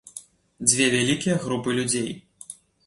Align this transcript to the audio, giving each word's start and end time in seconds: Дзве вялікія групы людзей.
Дзве 0.71 0.85
вялікія 0.95 1.35
групы 1.45 1.79
людзей. 1.83 2.11